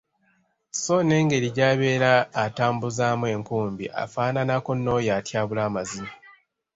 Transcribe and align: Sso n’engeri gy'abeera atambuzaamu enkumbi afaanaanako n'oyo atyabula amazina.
Sso 0.73 0.97
n’engeri 1.05 1.47
gy'abeera 1.55 2.13
atambuzaamu 2.43 3.25
enkumbi 3.35 3.85
afaanaanako 4.03 4.71
n'oyo 4.77 5.11
atyabula 5.19 5.61
amazina. 5.69 6.11